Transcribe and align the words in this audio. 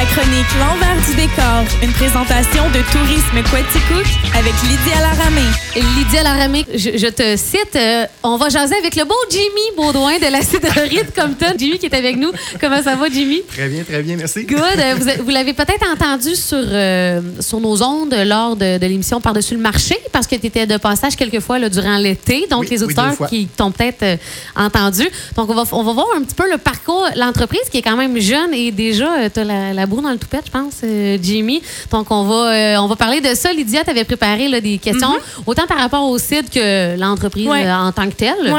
la 0.00 0.06
chronique 0.06 0.46
L'envers 0.58 0.96
du 1.06 1.14
décor, 1.14 1.64
une 1.82 1.92
présentation 1.92 2.64
de 2.70 2.80
Tourisme 2.90 3.42
Quaticook 3.50 4.06
avec 4.34 4.52
Lydia 4.62 5.00
Laramé. 5.00 5.42
Lydia 5.76 6.22
Laramé, 6.22 6.64
je, 6.74 6.96
je 6.96 7.06
te 7.08 7.36
cite, 7.36 7.76
euh, 7.76 8.06
on 8.22 8.36
va 8.38 8.48
jaser 8.48 8.76
avec 8.76 8.96
le 8.96 9.04
beau 9.04 9.14
Jimmy 9.30 9.76
Baudouin 9.76 10.18
de 10.18 10.32
la 10.32 10.40
cidrerie 10.40 11.02
de 11.04 11.10
Compton. 11.20 11.54
Jimmy 11.58 11.78
qui 11.78 11.86
est 11.86 11.94
avec 11.94 12.16
nous. 12.16 12.30
Comment 12.60 12.82
ça 12.82 12.96
va, 12.96 13.08
Jimmy? 13.10 13.42
Très 13.46 13.68
bien, 13.68 13.82
très 13.84 14.02
bien, 14.02 14.16
merci. 14.16 14.44
Good. 14.44 14.58
Euh, 14.58 14.94
Vous, 14.98 15.24
vous 15.24 15.30
l'avez 15.30 15.52
peut-être 15.52 15.84
entendu 15.92 16.34
sur, 16.34 16.56
euh, 16.58 17.20
sur 17.40 17.60
nos 17.60 17.82
ondes 17.82 18.14
lors 18.24 18.56
de, 18.56 18.78
de 18.78 18.86
l'émission 18.86 19.20
Par-dessus 19.20 19.54
le 19.54 19.60
marché, 19.60 19.96
parce 20.12 20.26
que 20.26 20.36
tu 20.36 20.46
étais 20.46 20.66
de 20.66 20.78
passage 20.78 21.14
quelques 21.14 21.40
fois 21.40 21.58
là, 21.58 21.68
durant 21.68 21.98
l'été. 21.98 22.46
Donc, 22.50 22.60
Oui, 22.62 22.68
les 22.70 22.82
oui, 22.84 22.94
fois. 22.94 23.26
qui 23.28 23.46
t'ont 23.54 23.70
peut-être 23.70 24.02
euh, 24.02 24.16
entendu. 24.56 25.06
Donc, 25.36 25.50
on 25.50 25.54
va, 25.54 25.64
on 25.72 25.82
va 25.82 25.92
voir 25.92 26.06
un 26.16 26.22
petit 26.22 26.34
peu 26.34 26.50
le 26.50 26.56
parcours, 26.58 27.06
l'entreprise 27.16 27.68
qui 27.70 27.78
est 27.78 27.82
quand 27.82 27.96
même 27.96 28.18
jeune 28.18 28.54
et 28.54 28.70
déjà, 28.70 29.28
tu 29.28 29.40
as 29.40 29.44
la, 29.44 29.72
la 29.74 29.86
dans 30.00 30.10
le 30.10 30.18
toupette, 30.18 30.44
je 30.46 30.50
pense, 30.50 30.74
euh, 30.84 31.18
Jimmy. 31.20 31.62
Donc, 31.90 32.10
on 32.10 32.24
va, 32.24 32.52
euh, 32.52 32.76
on 32.78 32.86
va 32.86 32.96
parler 32.96 33.20
de 33.20 33.34
ça. 33.34 33.52
Lydia, 33.52 33.84
tu 33.84 33.90
avais 33.90 34.04
préparé 34.04 34.48
là, 34.48 34.60
des 34.60 34.78
questions, 34.78 35.12
autant 35.46 35.66
par 35.66 35.78
rapport 35.78 36.08
au 36.08 36.18
site 36.18 36.50
que 36.50 36.96
l'entreprise 36.98 37.46
Ouais. 37.48 37.66
euh, 37.66 37.74
en 37.74 37.92
tant 37.92 38.08
que 38.08 38.14
telle. 38.14 38.54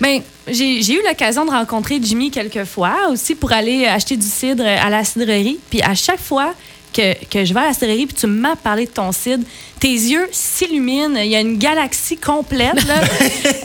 Ben, 0.00 0.20
j'ai 0.46 0.82
j'ai 0.82 0.92
eu 0.94 1.02
l'occasion 1.08 1.44
de 1.46 1.50
rencontrer 1.50 1.98
Jimmy 2.02 2.30
quelques 2.30 2.64
fois 2.64 2.94
aussi 3.10 3.34
pour 3.34 3.50
aller 3.52 3.86
acheter 3.86 4.16
du 4.16 4.26
cidre 4.26 4.64
à 4.64 4.90
la 4.90 5.04
cidrerie. 5.04 5.58
Puis 5.70 5.80
à 5.82 5.94
chaque 5.94 6.20
fois 6.20 6.52
que, 6.96 7.24
que 7.26 7.44
je 7.44 7.52
vais 7.52 7.60
à 7.60 7.66
la 7.68 7.72
cidrerie 7.74 8.06
puis 8.06 8.16
tu 8.16 8.26
m'as 8.26 8.56
parlé 8.56 8.86
de 8.86 8.90
ton 8.90 9.12
cidre, 9.12 9.44
tes 9.80 9.88
yeux 9.88 10.26
s'illuminent. 10.32 11.16
Il 11.20 11.30
y 11.30 11.36
a 11.36 11.40
une 11.40 11.58
galaxie 11.58 12.16
complète. 12.16 12.82
là. 12.86 13.00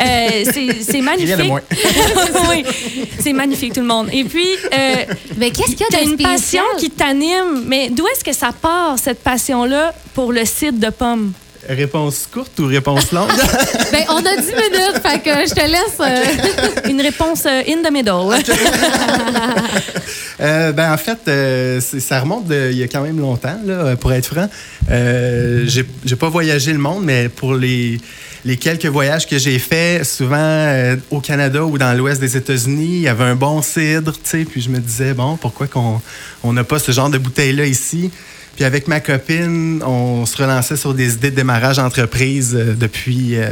Euh, 0.01 0.43
c'est 0.51 0.81
c'est 0.83 1.01
magnifique. 1.01 1.37
Oui, 2.49 2.63
c'est 3.19 3.33
magnifique 3.33 3.73
tout 3.73 3.81
le 3.81 3.85
monde. 3.85 4.09
Et 4.11 4.23
puis, 4.23 4.47
euh, 4.73 4.95
Mais 5.37 5.51
qu'est-ce 5.51 5.71
qu'il 5.75 5.79
y 5.81 5.83
a 5.83 5.87
T'as 5.91 5.99
de 6.03 6.09
une 6.09 6.13
spécial? 6.19 6.33
passion 6.33 6.63
qui 6.79 6.89
t'anime, 6.89 7.63
mais 7.67 7.89
d'où 7.89 8.05
est-ce 8.07 8.23
que 8.23 8.33
ça 8.33 8.51
part, 8.51 8.97
cette 8.97 9.21
passion-là, 9.21 9.93
pour 10.15 10.31
le 10.33 10.43
cidre 10.45 10.79
de 10.79 10.89
pommes? 10.91 11.33
Réponse 11.75 12.27
courte 12.31 12.59
ou 12.59 12.65
réponse 12.67 13.11
longue? 13.11 13.29
Ben, 13.91 14.03
on 14.09 14.17
a 14.17 14.35
10 14.37 14.47
minutes, 14.47 15.01
fait 15.03 15.19
que 15.19 15.49
je 15.49 15.53
te 15.53 15.61
laisse. 15.61 15.99
euh, 15.99 16.89
Une 16.89 17.01
réponse 17.01 17.43
euh, 17.45 17.61
in 17.67 17.81
the 17.83 17.91
middle. 17.91 18.35
Euh, 20.39 20.71
ben, 20.71 20.91
en 20.91 20.97
fait, 20.97 21.19
euh, 21.27 21.79
ça 21.79 22.19
remonte 22.19 22.47
de, 22.47 22.69
il 22.71 22.77
y 22.79 22.81
a 22.83 22.87
quand 22.87 23.01
même 23.03 23.19
longtemps, 23.19 23.59
là, 23.63 23.95
pour 23.95 24.11
être 24.11 24.25
franc. 24.25 24.49
Euh, 24.89 25.65
j'ai 25.67 25.85
j'ai 26.03 26.15
pas 26.15 26.29
voyagé 26.29 26.73
le 26.73 26.79
monde, 26.79 27.03
mais 27.03 27.29
pour 27.29 27.53
les, 27.53 27.99
les 28.43 28.57
quelques 28.57 28.87
voyages 28.87 29.27
que 29.27 29.37
j'ai 29.37 29.59
faits, 29.59 30.03
souvent 30.03 30.37
euh, 30.39 30.95
au 31.11 31.19
Canada 31.19 31.63
ou 31.63 31.77
dans 31.77 31.95
l'ouest 31.95 32.19
des 32.19 32.37
États-Unis, 32.37 32.87
il 32.95 33.01
y 33.01 33.07
avait 33.07 33.25
un 33.25 33.35
bon 33.35 33.61
cidre, 33.61 34.13
tu 34.13 34.19
sais, 34.23 34.45
puis 34.45 34.61
je 34.61 34.69
me 34.69 34.79
disais, 34.79 35.13
bon, 35.13 35.37
pourquoi 35.37 35.67
qu'on 35.67 36.01
on 36.43 36.53
n'a 36.53 36.63
pas 36.63 36.79
ce 36.79 36.91
genre 36.91 37.11
de 37.11 37.19
bouteille-là 37.19 37.67
ici? 37.67 38.09
Puis 38.55 38.65
avec 38.65 38.87
ma 38.87 38.99
copine, 38.99 39.81
on 39.83 40.25
se 40.25 40.37
relançait 40.37 40.75
sur 40.75 40.93
des 40.93 41.13
idées 41.13 41.31
de 41.31 41.35
démarrage 41.35 41.77
d'entreprise 41.77 42.53
euh, 42.53 42.73
depuis, 42.73 43.37
euh, 43.37 43.51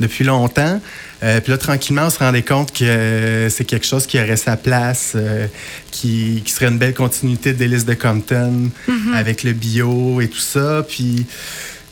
depuis 0.00 0.24
longtemps. 0.24 0.80
Euh, 1.22 1.40
puis 1.40 1.52
là, 1.52 1.58
tranquillement, 1.58 2.06
on 2.06 2.10
se 2.10 2.18
rendait 2.18 2.42
compte 2.42 2.72
que 2.72 3.48
c'est 3.50 3.64
quelque 3.64 3.86
chose 3.86 4.06
qui 4.06 4.18
aurait 4.18 4.36
sa 4.36 4.56
place, 4.56 5.16
qui, 5.90 6.42
qui 6.44 6.52
serait 6.52 6.68
une 6.68 6.78
belle 6.78 6.94
continuité 6.94 7.52
de 7.52 7.58
l'hélice 7.58 7.84
de 7.84 7.94
Compton 7.94 8.70
avec 9.14 9.42
le 9.42 9.52
bio 9.52 10.20
et 10.20 10.28
tout 10.28 10.38
ça. 10.38 10.84
Puis 10.88 11.26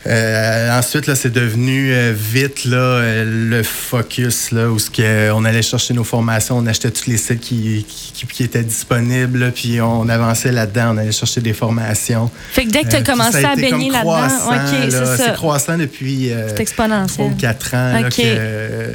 euh, 0.06 0.78
ensuite, 0.78 1.06
là, 1.06 1.14
c'est 1.16 1.32
devenu 1.32 1.92
euh, 1.92 2.12
vite 2.16 2.64
là, 2.64 2.76
euh, 2.76 3.24
le 3.26 3.62
focus, 3.62 4.52
là, 4.52 4.68
où 4.68 4.78
ce 4.78 4.88
que, 4.90 5.30
on 5.32 5.44
allait 5.44 5.62
chercher 5.62 5.94
nos 5.94 6.04
formations, 6.04 6.58
on 6.58 6.66
achetait 6.66 6.90
tous 6.90 7.06
les 7.06 7.16
sites 7.16 7.40
qui, 7.40 7.84
qui, 7.88 8.26
qui 8.26 8.42
étaient 8.44 8.62
disponibles, 8.62 9.38
là, 9.40 9.50
puis 9.50 9.80
on 9.80 10.08
avançait 10.08 10.52
là-dedans, 10.52 10.94
on 10.94 10.98
allait 10.98 11.12
chercher 11.12 11.40
des 11.40 11.52
formations. 11.52 12.30
Fait 12.52 12.64
que 12.64 12.70
dès 12.70 12.82
que 12.84 12.88
tu 12.90 12.96
as 12.96 13.00
Euh, 13.00 13.02
commencé 13.02 13.40
ça 13.42 13.48
a 13.48 13.52
à 13.52 13.56
baigner 13.56 13.88
comme 13.88 13.92
là-dedans, 13.92 14.38
croissant, 14.38 14.48
OK, 14.48 14.54
là. 14.54 14.90
c'est 14.90 14.90
ça. 14.90 15.16
C'est 15.16 15.32
croissant 15.34 15.78
depuis 15.78 16.32
euh, 16.32 16.48
C'est 16.48 16.60
exponentiel. 16.60 17.32
4 17.36 17.74
ans 17.74 17.92
là, 18.00 18.06
OK. 18.06 18.16
que, 18.16 18.22
euh, 18.24 18.92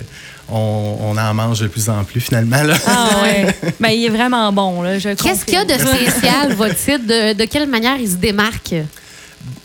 on, 0.49 0.97
on 1.01 1.17
en 1.17 1.33
mange 1.33 1.59
de 1.59 1.67
plus 1.67 1.89
en 1.89 2.03
plus 2.03 2.21
finalement. 2.21 2.61
Là. 2.63 2.75
Ah 2.87 3.09
ouais. 3.23 3.47
ben, 3.79 3.89
il 3.89 4.05
est 4.05 4.09
vraiment 4.09 4.51
bon, 4.51 4.83
Qu'est-ce 4.83 5.45
qu'il 5.45 5.55
y 5.55 5.57
a 5.57 5.65
de 5.65 5.73
spécial, 5.73 6.53
votre 6.53 6.77
site? 6.77 7.05
De, 7.05 7.33
de 7.33 7.45
quelle 7.45 7.67
manière 7.67 7.97
il 7.97 8.09
se 8.09 8.15
démarque? 8.15 8.75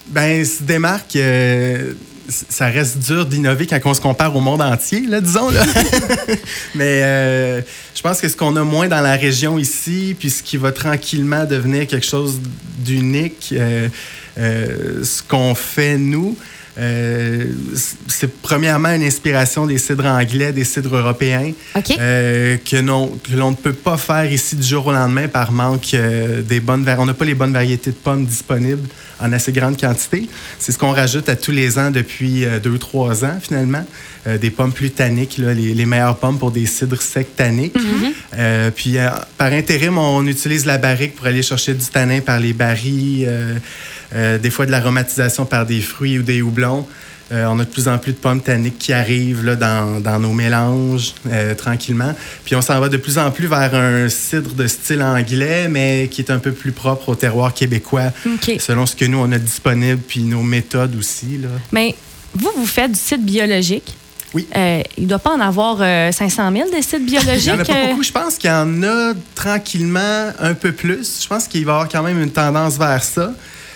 Ben, 0.08 0.44
se 0.44 0.62
démarque. 0.62 1.16
euh, 1.16 1.92
ça 2.28 2.66
reste 2.66 2.98
dur 2.98 3.26
d'innover 3.26 3.66
quand 3.66 3.78
on 3.84 3.94
se 3.94 4.00
compare 4.00 4.34
au 4.34 4.40
monde 4.40 4.62
entier, 4.62 5.02
là, 5.06 5.20
disons. 5.20 5.50
Là. 5.50 5.64
Mais 6.74 7.02
euh, 7.02 7.60
je 7.94 8.02
pense 8.02 8.20
que 8.20 8.28
ce 8.28 8.36
qu'on 8.36 8.56
a 8.56 8.64
moins 8.64 8.88
dans 8.88 9.00
la 9.00 9.16
région 9.16 9.58
ici, 9.58 10.16
puis 10.18 10.30
ce 10.30 10.42
qui 10.42 10.56
va 10.56 10.72
tranquillement 10.72 11.44
devenir 11.44 11.86
quelque 11.86 12.06
chose 12.06 12.40
d'unique, 12.78 13.52
euh, 13.52 13.88
euh, 14.38 15.04
ce 15.04 15.22
qu'on 15.22 15.54
fait 15.54 15.98
nous, 15.98 16.36
euh, 16.78 17.44
c'est 18.06 18.30
premièrement 18.42 18.90
une 18.90 19.02
inspiration 19.02 19.66
des 19.66 19.78
cidres 19.78 20.06
anglais, 20.06 20.52
des 20.52 20.64
cidres 20.64 20.96
européens, 20.96 21.52
euh, 21.98 22.56
que 22.58 22.76
l'on 22.76 23.08
que 23.08 23.34
l'on 23.34 23.52
ne 23.52 23.56
peut 23.56 23.72
pas 23.72 23.96
faire 23.96 24.30
ici 24.30 24.56
du 24.56 24.66
jour 24.66 24.86
au 24.86 24.92
lendemain 24.92 25.28
par 25.28 25.52
manque 25.52 25.94
euh, 25.94 26.42
des 26.42 26.60
bonnes 26.60 26.84
On 26.98 27.06
n'a 27.06 27.14
pas 27.14 27.24
les 27.24 27.34
bonnes 27.34 27.54
variétés 27.54 27.90
de 27.90 27.96
pommes 27.96 28.26
disponibles 28.26 28.88
en 29.20 29.32
assez 29.32 29.52
grande 29.52 29.80
quantité. 29.80 30.28
C'est 30.58 30.72
ce 30.72 30.78
qu'on 30.78 30.92
rajoute 30.92 31.28
à 31.30 31.36
tous 31.36 31.52
les 31.52 31.78
ans 31.78 31.90
depuis 31.90 32.44
deux, 32.62 32.78
trois 32.78 33.24
ans, 33.24 33.38
finalement. 33.40 33.84
Des 34.26 34.50
pommes 34.50 34.72
plus 34.72 34.90
tanniques, 34.90 35.38
là, 35.38 35.54
les, 35.54 35.72
les 35.72 35.86
meilleures 35.86 36.16
pommes 36.16 36.38
pour 36.38 36.50
des 36.50 36.66
cidres 36.66 37.00
secs 37.00 37.34
tanniques. 37.36 37.76
Euh, 38.36 38.70
puis, 38.70 38.96
par 39.38 39.52
intérim, 39.52 39.96
on 39.98 40.26
utilise 40.26 40.66
la 40.66 40.78
barrique 40.78 41.14
pour 41.14 41.26
aller 41.26 41.42
chercher 41.42 41.74
du 41.74 41.86
tanin 41.86 42.20
par 42.20 42.40
les 42.40 42.52
barils, 42.52 43.28
euh, 44.14 44.38
des 44.38 44.50
fois 44.50 44.66
de 44.66 44.70
l'aromatisation 44.70 45.44
par 45.44 45.66
des 45.66 45.80
fruits 45.80 46.18
ou 46.18 46.22
des 46.22 46.42
houblons. 46.42 46.86
Euh, 47.32 47.44
on 47.46 47.58
a 47.58 47.64
de 47.64 47.68
plus 47.68 47.88
en 47.88 47.98
plus 47.98 48.12
de 48.12 48.18
pommes 48.18 48.40
tanniques 48.40 48.78
qui 48.78 48.92
arrivent 48.92 49.44
là, 49.44 49.56
dans, 49.56 50.00
dans 50.00 50.20
nos 50.20 50.32
mélanges 50.32 51.12
euh, 51.28 51.54
tranquillement. 51.54 52.14
Puis 52.44 52.54
on 52.54 52.62
s'en 52.62 52.78
va 52.78 52.88
de 52.88 52.96
plus 52.96 53.18
en 53.18 53.32
plus 53.32 53.48
vers 53.48 53.74
un 53.74 54.08
cidre 54.08 54.54
de 54.54 54.68
style 54.68 55.02
anglais, 55.02 55.66
mais 55.68 56.08
qui 56.08 56.20
est 56.20 56.30
un 56.30 56.38
peu 56.38 56.52
plus 56.52 56.70
propre 56.70 57.08
au 57.08 57.14
terroir 57.16 57.52
québécois, 57.52 58.12
selon 58.60 58.86
ce 58.86 58.94
que 58.94 59.04
nous, 59.04 59.18
on 59.18 59.32
a 59.32 59.38
disponible, 59.38 60.00
puis 60.06 60.20
nos 60.20 60.42
méthodes 60.42 60.94
aussi. 60.96 61.38
Là. 61.38 61.48
Mais 61.72 61.96
vous, 62.32 62.50
vous 62.56 62.66
faites 62.66 62.92
du 62.92 62.98
site 62.98 63.24
biologique. 63.24 63.92
Oui. 64.34 64.46
Euh, 64.56 64.82
il 64.96 65.04
ne 65.04 65.08
doit 65.08 65.18
pas 65.18 65.30
en 65.30 65.40
avoir 65.40 65.78
euh, 65.80 66.12
500 66.12 66.52
000 66.52 66.70
des 66.70 66.82
sites 66.82 67.06
biologiques. 67.06 67.46
Il 67.46 67.52
n'y 67.54 67.58
en 67.58 67.60
a 67.60 67.64
pas 67.64 67.86
beaucoup. 67.86 68.02
Je 68.02 68.12
pense 68.12 68.36
qu'il 68.36 68.50
y 68.50 68.52
en 68.52 68.82
a 68.82 69.14
tranquillement 69.34 70.30
un 70.38 70.54
peu 70.54 70.72
plus. 70.72 71.22
Je 71.22 71.26
pense 71.26 71.48
qu'il 71.48 71.64
va 71.64 71.72
y 71.72 71.74
avoir 71.74 71.88
quand 71.88 72.02
même 72.02 72.22
une 72.22 72.30
tendance 72.30 72.76
vers 72.76 73.02
ça. 73.02 73.32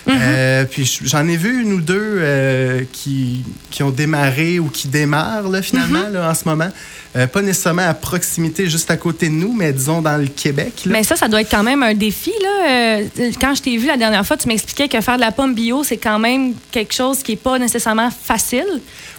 Mm-hmm. 0.07 0.13
Euh, 0.19 0.65
puis 0.65 0.99
j'en 1.03 1.27
ai 1.27 1.37
vu 1.37 1.61
une 1.61 1.73
ou 1.73 1.81
deux 1.81 2.17
euh, 2.19 2.81
qui, 2.91 3.43
qui 3.69 3.83
ont 3.83 3.91
démarré 3.91 4.57
ou 4.59 4.65
qui 4.69 4.87
démarrent 4.87 5.47
là, 5.49 5.61
finalement 5.61 5.99
Mm-hmm. 6.09 6.13
là, 6.13 6.29
en 6.31 6.33
ce 6.33 6.45
moment. 6.45 6.69
Euh, 7.17 7.27
pas 7.27 7.41
nécessairement 7.41 7.87
à 7.87 7.93
proximité, 7.93 8.69
juste 8.69 8.89
à 8.89 8.95
côté 8.95 9.27
de 9.27 9.33
nous, 9.33 9.51
mais 9.53 9.73
disons 9.73 10.01
dans 10.01 10.15
le 10.17 10.27
Québec. 10.27 10.83
là. 10.85 10.93
Mais 10.93 11.03
ça, 11.03 11.17
ça 11.17 11.27
doit 11.27 11.41
être 11.41 11.51
quand 11.51 11.61
même 11.61 11.83
un 11.83 11.93
défi. 11.93 12.31
Là. 12.41 12.99
Quand 13.39 13.53
je 13.53 13.61
t'ai 13.61 13.75
vu 13.77 13.87
la 13.87 13.97
dernière 13.97 14.25
fois, 14.25 14.37
tu 14.37 14.47
m'expliquais 14.47 14.87
que 14.87 15.01
faire 15.01 15.17
de 15.17 15.21
la 15.21 15.33
pomme 15.33 15.53
bio, 15.53 15.83
c'est 15.83 15.97
quand 15.97 16.19
même 16.19 16.53
quelque 16.71 16.93
chose 16.93 17.21
qui 17.21 17.33
n'est 17.33 17.37
pas 17.37 17.59
nécessairement 17.59 18.09
facile. 18.11 18.63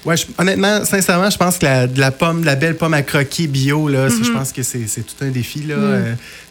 Ouais, 0.06 0.16
je- 0.16 0.25
honnêtement, 0.38 0.84
sincèrement, 0.87 1.28
je 1.28 1.37
pense 1.37 1.59
que 1.59 1.66
la, 1.66 1.87
de 1.87 2.00
la 2.00 2.10
pomme, 2.10 2.41
de 2.41 2.47
la 2.47 2.56
belle 2.56 2.76
pomme 2.78 2.94
à 2.94 3.03
croquer 3.03 3.47
bio, 3.47 3.88
là, 3.88 4.09
ça, 4.09 4.16
je 4.22 4.31
pense 4.31 4.53
que 4.53 4.62
c'est 4.62 4.88
c'est 4.88 5.03
tout 5.03 5.22
un 5.22 5.28
défi. 5.28 5.60
Là. 5.62 5.76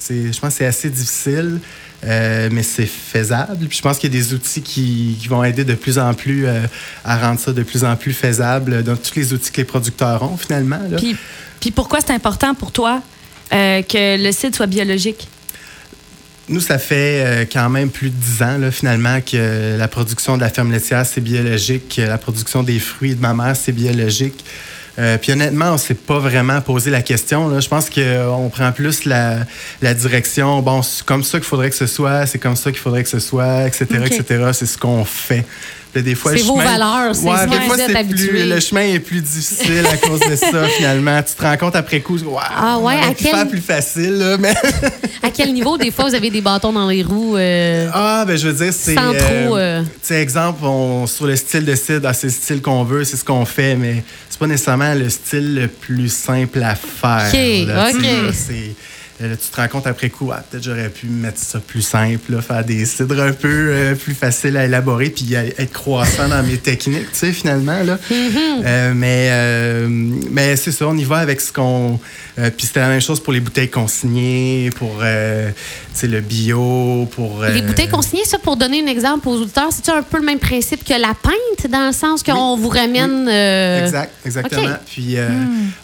Je 0.10 0.40
pense 0.40 0.54
que 0.54 0.58
c'est 0.58 0.66
assez 0.66 0.90
difficile, 0.90 1.60
euh, 2.04 2.50
mais 2.52 2.64
c'est 2.64 2.86
faisable. 2.86 3.68
Puis 3.68 3.78
je 3.78 3.82
pense 3.84 3.98
qu'il 4.00 4.14
y 4.14 4.18
a 4.18 4.20
des 4.20 4.34
outils 4.34 4.62
qui, 4.62 5.18
qui 5.20 5.28
vont 5.28 5.44
aider 5.44 5.64
de 5.64 5.76
plus 5.76 6.00
en 6.00 6.14
plus 6.14 6.46
euh, 6.48 6.62
à 7.06 7.18
rendre 7.18 7.40
ça 7.40 7.54
de 7.54 7.64
plus 7.64 7.84
en 7.84 7.96
plus 7.96 8.14
faisable 8.14 8.84
dans 8.84 8.96
tous 8.96 9.16
les 9.16 9.34
outils 9.34 9.52
que 9.52 9.58
les 9.58 9.66
producteurs 9.66 10.24
ont, 10.24 10.38
finalement. 10.38 10.80
là. 10.90 10.98
Puis, 10.98 11.16
puis 11.60 11.72
pourquoi 11.72 12.00
c'est 12.02 12.14
important 12.14 12.56
pour 12.56 12.72
toi 12.72 13.02
euh, 13.54 13.82
que 13.84 14.22
le 14.22 14.32
site 14.32 14.56
soit 14.56 14.68
biologique? 14.68 15.28
Nous, 16.50 16.62
ça 16.62 16.80
fait 16.80 17.48
quand 17.54 17.70
même 17.70 17.90
plus 17.90 18.10
de 18.10 18.16
10 18.16 18.44
ans, 18.44 18.58
là, 18.58 18.72
finalement, 18.72 19.22
que 19.22 19.78
la 19.78 19.88
production 19.88 20.36
de 20.36 20.42
la 20.42 20.50
ferme 20.50 20.72
laitière, 20.72 21.06
c'est 21.06 21.22
biologique, 21.22 21.96
que 21.96 22.02
la 22.02 22.18
production 22.18 22.62
des 22.62 22.80
fruits 22.80 23.16
de 23.16 23.22
ma 23.22 23.34
mère, 23.34 23.56
c'est 23.56 23.72
biologique. 23.72 24.44
Euh, 25.00 25.18
puis 25.18 25.32
honnêtement, 25.32 25.70
on 25.70 25.74
ne 25.74 25.78
s'est 25.78 25.94
pas 25.94 26.20
vraiment 26.20 26.60
posé 26.62 26.92
la 26.92 27.02
question. 27.02 27.48
Là. 27.48 27.60
Je 27.60 27.70
pense 27.70 27.90
qu'on 27.90 28.50
prend 28.50 28.72
plus 28.72 29.06
la, 29.06 29.38
la 29.82 29.94
direction. 29.94 30.62
Bon, 30.62 30.82
c'est 30.82 31.06
comme 31.06 31.24
ça 31.24 31.40
qu'il 31.40 31.48
faudrait 31.48 31.70
que 31.70 31.76
ce 31.76 31.88
soit, 31.88 32.26
c'est 32.26 32.40
comme 32.40 32.56
ça 32.56 32.72
qu'il 32.72 32.80
faudrait 32.80 33.04
que 33.04 33.10
ce 33.10 33.20
soit, 33.20 33.68
etc., 33.68 33.86
etc. 34.06 34.50
C'est 34.54 34.66
ce 34.66 34.78
qu'on 34.78 35.06
fait. 35.06 35.46
Puis 35.94 36.04
des 36.04 36.16
fois, 36.16 36.32
C'est 36.36 36.44
vos 36.44 36.54
chemin- 36.58 36.64
valeurs, 36.78 37.14
c'est 37.16 37.26
Ouais, 37.28 37.38
ce 37.44 37.50
des 37.50 37.60
fois, 37.68 37.76
c'est 37.78 38.08
plus, 38.08 38.46
le 38.48 38.60
chemin 38.62 38.82
est 38.94 39.00
plus 39.00 39.20
difficile 39.22 39.86
à 39.86 39.98
cause 39.98 40.22
de 40.22 40.36
ça, 40.38 40.64
finalement. 40.78 41.22
Tu 41.22 41.34
te 41.36 41.42
rends 41.42 41.58
compte 41.58 41.76
après 41.76 42.00
coup, 42.00 42.18
wow, 42.18 42.40
Ah 42.40 42.78
ouais, 42.80 42.96
on 43.04 43.12
à 43.12 43.14
quel- 43.14 43.32
faire 43.36 43.48
plus 43.48 43.60
facile, 43.62 44.18
là, 44.18 44.38
mais... 44.38 44.54
À 45.24 45.30
quel 45.30 45.54
niveau, 45.54 45.78
des 45.78 45.92
fois, 45.92 46.06
vous 46.10 46.16
avez 46.16 46.30
des 46.32 46.42
bâtons 46.42 46.74
dans 46.74 46.88
les 46.88 47.04
roues? 47.04 47.36
euh, 47.38 47.90
Ah, 47.94 48.24
ben 48.26 48.36
je 48.38 48.48
veux 48.48 48.54
dire, 48.66 48.74
c'est. 48.74 48.96
Sans 48.96 49.14
trop, 49.14 49.56
euh, 49.58 49.82
Tu 49.84 49.88
sais, 50.02 50.16
exemple, 50.22 50.64
on, 50.66 51.06
sur 51.06 51.28
le 51.28 51.36
style 51.36 51.64
de 51.66 51.76
cidre, 51.76 52.08
ah, 52.10 52.14
c'est 52.14 52.28
le 52.28 52.34
style 52.34 52.62
qu'on 52.62 52.84
veut, 52.84 53.04
c'est 53.04 53.18
ce 53.18 53.24
qu'on 53.24 53.46
fait, 53.46 53.76
mais 53.76 54.04
c'est 54.30 54.40
pas 54.40 54.48
nécessairement 54.48 54.94
le 54.96 55.10
style 55.10 55.56
le 55.56 55.68
plus 55.68 56.12
simple 56.12 56.64
à 56.64 56.74
faire. 56.76 57.28
OK, 57.32 57.68
là, 57.68 57.90
OK. 57.94 58.02
c'est- 58.34 58.52
Euh, 58.54 58.72
là, 59.30 59.36
tu 59.36 59.48
te 59.50 59.56
rends 59.56 59.68
compte 59.68 59.88
après 59.88 60.10
coup, 60.10 60.32
ah, 60.34 60.44
peut-être 60.50 60.64
j'aurais 60.64 60.90
pu 60.90 61.08
mettre 61.08 61.40
ça 61.40 61.60
plus 61.60 61.82
simple, 61.82 62.34
là, 62.34 62.42
faire 62.42 62.64
des 62.66 62.86
cidres 62.86 63.22
un 63.22 63.34
peu 63.34 63.48
euh, 63.72 63.96
plus 63.96 64.14
faciles 64.14 64.58
à 64.58 64.66
élaborer, 64.66 65.10
puis 65.10 65.34
être 65.34 65.72
croissant 65.72 66.28
dans 66.30 66.44
mes 66.44 66.58
techniques, 66.58 67.12
tu 67.12 67.20
sais, 67.20 67.32
finalement. 67.32 67.84
Là. 67.84 67.98
Euh, 68.12 68.94
mais 68.96 69.28
euh, 69.32 69.88
mais 69.90 70.56
c'est 70.56 70.72
ça, 70.72 70.88
on 70.88 70.98
y 70.98 71.04
va 71.04 71.18
avec 71.18 71.42
ce 71.42 71.52
qu'on. 71.52 72.00
euh, 72.40 72.50
puis 72.56 72.68
c'était 72.68 72.80
la 72.82 72.90
même 72.90 73.02
chose 73.02 73.20
pour 73.22 73.34
les 73.34 73.40
bouteilles 73.40 73.70
consignées, 73.70 74.70
pour 74.76 75.00
euh, 75.02 75.50
le 76.04 76.20
bio, 76.22 77.08
pour. 77.16 77.44
Les 77.44 77.62
euh, 77.62 77.66
bouteilles 77.66 77.90
consignées, 77.90 78.26
ça, 78.26 78.40
pour 78.40 78.58
donner 78.58 78.82
un 78.84 78.88
exemple 78.88 79.28
aux 79.28 79.36
auditeurs, 79.42 79.70
c'est 79.72 79.90
un 79.92 80.02
peu 80.02 80.18
le 80.18 80.26
même 80.26 80.40
principe 80.40 80.84
que 80.84 80.94
la 81.00 81.14
pinte, 81.14 81.70
dans 81.72 81.88
le 81.88 81.94
sens 81.94 82.24
qu'on 82.24 82.56
vous 82.58 82.70
ramène. 82.70 83.28
euh, 83.30 83.84
Exact, 83.86 84.12
exactement. 84.26 84.76
Puis 84.86 85.18
euh, 85.18 85.30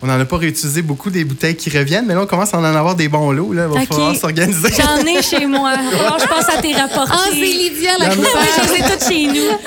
on 0.01 0.07
n'en 0.07 0.19
a 0.19 0.25
pas 0.25 0.38
réutilisé 0.38 0.81
beaucoup 0.81 1.10
des 1.10 1.24
bouteilles 1.24 1.56
qui 1.56 1.69
reviennent, 1.69 2.06
mais 2.07 2.13
là, 2.13 2.22
on 2.24 2.25
commence 2.28 2.54
à 2.54 2.60
en 2.60 2.63
avoir 2.63 2.95
des 2.95 3.07
bons 3.10 3.27
Là. 3.32 3.44
Il 3.52 3.58
va 3.58 3.82
falloir 3.86 4.16
s'organiser. 4.16 4.70
J'en 4.78 5.06
ai 5.06 5.22
chez 5.22 5.46
moi. 5.46 5.70
Alors, 6.00 6.18
je 6.20 6.26
pense 6.28 6.50
à 6.50 6.62
tes 6.62 6.74
rapporter. 6.74 7.12
Ah, 7.16 7.26
c'est 7.32 7.36
Lydia, 7.40 7.92
la 8.00 8.06
Il 8.06 8.08
y 8.08 8.08
en 8.08 8.12
a- 8.12 8.16
coupeur. 8.16 8.42
Je 8.68 8.74
les 8.74 8.80
ai 8.80 8.84
toutes 8.92 9.08
chez 9.08 9.28
nous. 9.28 9.58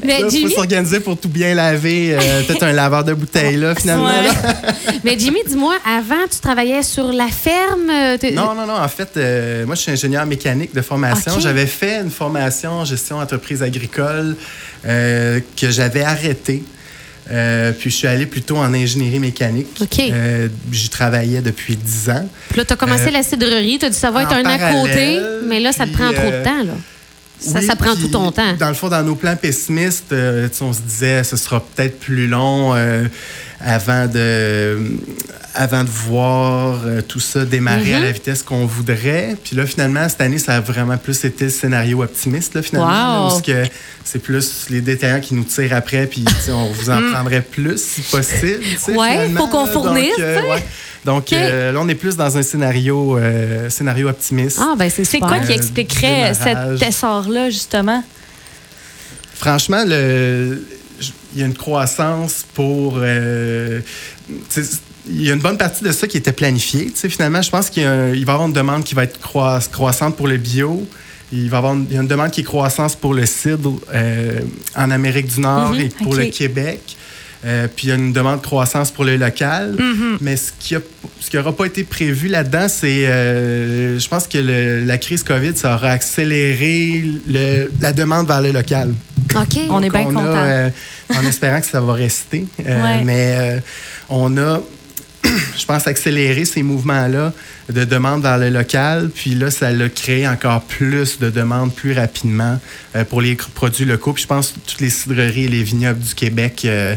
Mais 0.04 0.20
Jimmy, 0.28 0.50
faut 0.52 0.56
s'organiser 0.60 1.00
pour 1.00 1.16
tout 1.18 1.28
bien 1.28 1.54
laver. 1.54 2.14
euh, 2.14 2.42
Peut-être 2.42 2.62
un 2.64 2.72
laveur 2.72 3.04
de 3.04 3.14
bouteilles, 3.14 3.56
là, 3.56 3.74
finalement. 3.74 4.04
Ouais. 4.06 4.22
là. 4.22 4.54
mais 5.04 5.18
Jimmy, 5.18 5.40
dis-moi, 5.46 5.74
avant, 5.84 6.26
tu 6.30 6.38
travaillais 6.40 6.82
sur 6.82 7.10
la 7.12 7.28
ferme. 7.28 7.88
euh, 7.90 8.16
Non, 8.34 8.54
non, 8.54 8.66
non. 8.66 8.76
En 8.76 8.88
fait, 8.88 9.10
euh, 9.16 9.64
moi, 9.66 9.74
je 9.74 9.80
suis 9.80 9.90
ingénieur 9.92 10.26
mécanique 10.26 10.74
de 10.74 10.82
formation. 10.82 11.32
OK. 11.34 11.40
J'avais 11.40 11.66
fait 11.66 12.00
une 12.02 12.10
formation 12.10 12.72
en 12.72 12.84
gestion 12.84 13.18
d'entreprise 13.18 13.62
agricole 13.62 14.36
euh, 14.86 15.40
que 15.56 15.70
j'avais 15.70 16.02
arrêtée. 16.04 16.62
Euh, 17.30 17.72
puis 17.72 17.90
je 17.90 17.96
suis 17.96 18.08
allé 18.08 18.26
plutôt 18.26 18.56
en 18.56 18.72
ingénierie 18.72 19.18
mécanique. 19.18 19.66
OK. 19.80 20.00
Euh, 20.00 20.48
J'y 20.72 20.88
travaillais 20.88 21.40
depuis 21.40 21.76
10 21.76 22.10
ans. 22.10 22.28
Puis 22.48 22.58
là, 22.58 22.64
tu 22.64 22.72
as 22.72 22.76
commencé 22.76 23.08
Euh, 23.08 23.10
la 23.10 23.22
cidrerie, 23.22 23.78
tu 23.78 23.86
as 23.86 23.90
dit 23.90 23.96
ça 23.96 24.10
va 24.10 24.22
être 24.22 24.32
un 24.32 24.44
à 24.44 24.72
côté, 24.72 25.20
mais 25.46 25.60
là, 25.60 25.72
ça 25.72 25.86
te 25.86 25.92
prend 25.92 26.12
trop 26.12 26.30
de 26.30 26.42
temps. 26.42 26.64
Là. 26.64 26.72
Ça, 27.40 27.60
Oui, 27.60 27.66
ça 27.66 27.76
prend 27.76 27.94
puis, 27.94 28.02
tout 28.04 28.08
ton 28.08 28.32
temps. 28.32 28.54
Dans 28.58 28.68
le 28.68 28.74
fond, 28.74 28.88
dans 28.88 29.02
nos 29.02 29.14
plans 29.14 29.36
pessimistes, 29.36 30.12
on 30.60 30.72
se 30.72 30.80
disait 30.80 31.22
ce 31.22 31.36
sera 31.36 31.60
peut-être 31.60 32.00
plus 32.00 32.26
long 32.26 32.74
avant 33.60 34.06
de 34.06 34.78
avant 35.60 35.82
de 35.82 35.88
voir 35.88 36.82
euh, 36.86 37.02
tout 37.02 37.18
ça 37.18 37.44
démarrer 37.44 37.92
à 37.94 37.98
la 37.98 38.12
vitesse 38.12 38.44
qu'on 38.44 38.64
voudrait. 38.64 39.36
Puis 39.42 39.56
là, 39.56 39.66
finalement, 39.66 40.08
cette 40.08 40.20
année, 40.20 40.38
ça 40.38 40.54
a 40.54 40.60
vraiment 40.60 40.96
plus 40.96 41.24
été 41.24 41.46
le 41.46 41.50
scénario 41.50 42.00
optimiste, 42.00 42.54
là, 42.54 42.62
finalement. 42.62 43.24
Wow. 43.24 43.30
Parce 43.30 43.42
que 43.42 43.64
c'est 44.04 44.20
plus 44.20 44.66
les 44.70 44.80
détaillants 44.80 45.18
qui 45.20 45.34
nous 45.34 45.42
tirent 45.42 45.74
après, 45.74 46.06
puis 46.06 46.24
on 46.48 46.66
vous 46.66 46.90
en 46.90 47.00
prendrait 47.12 47.42
plus 47.42 47.82
si 47.82 48.02
possible. 48.02 48.60
Mm. 48.60 48.92
Finalement, 48.92 49.40
faut 49.40 49.48
qu'on 49.48 49.66
fournisse, 49.66 50.10
Donc, 50.16 50.20
euh, 50.20 50.42
ouais. 50.54 50.64
Donc, 51.04 51.32
euh, 51.32 51.72
là, 51.72 51.80
on 51.82 51.88
est 51.88 51.94
plus 51.96 52.14
dans 52.16 52.36
un 52.38 52.42
scénario, 52.42 53.18
euh, 53.18 53.68
scénario 53.68 54.08
optimiste. 54.08 54.58
Ah, 54.60 54.74
ben 54.78 54.88
c'est 54.88 55.18
quoi 55.18 55.40
qui 55.40 55.52
expliquerait 55.52 56.34
cet 56.34 56.80
essor-là, 56.86 57.50
justement? 57.50 58.04
Franchement, 59.34 59.82
le- 59.84 60.64
il 61.34 61.40
y 61.40 61.42
a 61.42 61.46
une 61.46 61.54
croissance 61.54 62.44
pour. 62.54 62.94
euh, 62.98 63.80
tu 64.50 64.62
sais, 64.64 64.78
il 65.10 65.22
y 65.22 65.30
a 65.30 65.34
une 65.34 65.40
bonne 65.40 65.58
partie 65.58 65.84
de 65.84 65.92
ça 65.92 66.06
qui 66.06 66.16
était 66.16 66.32
planifiée. 66.32 66.86
Tu 66.86 66.92
sais, 66.96 67.08
finalement, 67.08 67.42
je 67.42 67.50
pense 67.50 67.70
qu'il 67.70 67.84
va 67.84 68.14
y 68.14 68.22
avoir 68.22 68.46
une 68.46 68.52
demande 68.52 68.84
qui 68.84 68.94
va 68.94 69.04
être 69.04 69.18
croi- 69.20 69.60
croissante 69.72 70.16
pour 70.16 70.28
le 70.28 70.36
bio. 70.36 70.86
Il 71.32 71.50
va 71.50 71.56
y 71.56 71.58
avoir 71.58 71.74
une, 71.74 71.86
il 71.90 71.94
y 71.94 71.98
a 71.98 72.02
une 72.02 72.08
demande 72.08 72.30
qui 72.30 72.40
est 72.40 72.44
croissance 72.44 72.94
pour 72.96 73.12
le 73.14 73.26
cidre 73.26 73.74
euh, 73.94 74.40
en 74.76 74.90
Amérique 74.90 75.26
du 75.34 75.40
Nord 75.40 75.72
Mhm, 75.72 75.80
et 75.80 75.88
pour 75.88 76.14
le 76.14 76.26
Québec. 76.26 76.80
Euh, 77.44 77.68
puis 77.74 77.86
il 77.86 77.90
y 77.90 77.92
a 77.92 77.94
une 77.94 78.12
demande 78.12 78.40
de 78.40 78.44
croissance 78.46 78.90
pour 78.90 79.04
le 79.04 79.16
local. 79.16 79.76
Mhm. 79.78 80.18
Mais 80.20 80.36
ce 80.36 80.50
qui 80.58 80.74
a- 80.74 80.80
ce 81.20 81.30
qui 81.30 81.36
n'aura 81.36 81.54
pas 81.54 81.66
été 81.66 81.84
prévu 81.84 82.26
là-dedans, 82.28 82.66
c'est, 82.68 83.06
euh, 83.06 83.98
je 83.98 84.08
pense 84.08 84.26
que 84.26 84.38
le- 84.38 84.84
la 84.84 84.98
crise 84.98 85.22
COVID, 85.22 85.56
ça 85.56 85.74
aura 85.76 85.90
accéléré 85.90 87.04
le- 87.28 87.70
la 87.80 87.92
demande 87.92 88.26
vers 88.26 88.40
le 88.42 88.50
local. 88.52 88.92
OK. 89.36 89.58
On 89.70 89.82
est 89.82 89.90
bien 89.90 90.04
content. 90.04 90.22
euh, 90.26 90.70
en 91.14 91.22
espérant 91.26 91.60
que 91.60 91.66
ça 91.66 91.80
va 91.80 91.92
rester. 91.92 92.46
Euh, 92.66 92.82
Ouais. 92.82 93.04
Mais 93.04 93.34
euh, 93.38 93.60
on 94.08 94.36
a, 94.38 94.60
je 95.58 95.66
pense, 95.66 95.86
accéléré 95.86 96.44
ces 96.44 96.62
mouvements-là 96.62 97.32
de 97.68 97.84
demande 97.84 98.22
vers 98.22 98.38
le 98.38 98.50
local. 98.50 99.10
Puis 99.14 99.34
là, 99.34 99.50
ça 99.50 99.70
l'a 99.70 99.88
créé 99.88 100.26
encore 100.26 100.62
plus 100.62 101.18
de 101.18 101.30
demandes 101.30 101.74
plus 101.74 101.92
rapidement 101.92 102.58
euh, 102.96 103.04
pour 103.04 103.20
les 103.20 103.36
produits 103.54 103.84
locaux. 103.84 104.12
Puis 104.12 104.22
je 104.22 104.28
pense 104.28 104.52
que 104.52 104.58
toutes 104.66 104.80
les 104.80 104.90
cidreries 104.90 105.44
et 105.44 105.48
les 105.48 105.62
vignobles 105.62 106.00
du 106.00 106.14
Québec 106.14 106.62
euh, 106.64 106.94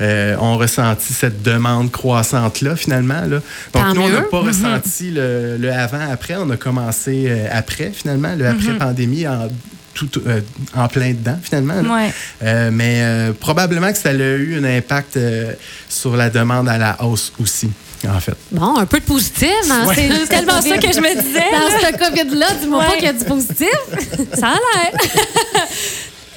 euh, 0.00 0.36
ont 0.38 0.56
ressenti 0.56 1.12
cette 1.12 1.42
demande 1.42 1.90
croissante-là, 1.90 2.76
finalement. 2.76 3.20
Là. 3.20 3.26
Donc, 3.28 3.42
Tant 3.72 3.94
nous, 3.94 4.02
on 4.02 4.08
n'a 4.08 4.22
pas 4.22 4.40
ressenti 4.40 5.10
le, 5.10 5.56
le 5.58 5.72
avant-après. 5.72 6.36
On 6.36 6.50
a 6.50 6.56
commencé 6.56 7.30
après, 7.50 7.92
finalement, 7.92 8.34
le 8.34 8.46
après-pandémie 8.46 9.26
en, 9.26 9.48
tout, 10.06 10.22
euh, 10.26 10.40
en 10.76 10.88
plein 10.88 11.10
dedans, 11.12 11.38
finalement. 11.42 11.80
Ouais. 11.94 12.12
Euh, 12.42 12.70
mais 12.72 13.00
euh, 13.02 13.32
probablement 13.38 13.90
que 13.92 13.98
ça 13.98 14.10
a 14.10 14.12
eu 14.14 14.58
un 14.58 14.64
impact 14.64 15.16
euh, 15.16 15.52
sur 15.88 16.16
la 16.16 16.30
demande 16.30 16.68
à 16.68 16.78
la 16.78 17.02
hausse 17.04 17.32
aussi, 17.42 17.70
en 18.08 18.20
fait. 18.20 18.36
Bon, 18.52 18.76
un 18.78 18.86
peu 18.86 19.00
de 19.00 19.04
positif. 19.04 19.48
Ouais. 19.86 19.94
ces- 19.94 20.08
C'est 20.10 20.26
tellement 20.28 20.60
ça 20.62 20.78
que 20.78 20.92
je 20.92 21.00
me 21.00 21.20
disais. 21.22 21.44
Dans 21.50 21.88
ce 21.88 21.96
COVID-là, 22.10 22.46
dis-moi 22.60 22.84
pas 22.84 22.94
qu'il 22.96 23.04
y 23.04 23.08
a 23.08 23.12
du 23.12 23.24
positif. 23.24 23.68
Ça 24.34 24.48
a 24.48 24.52
l'air. 24.52 24.92